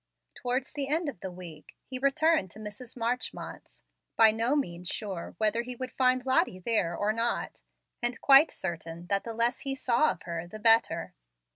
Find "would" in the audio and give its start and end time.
5.75-5.91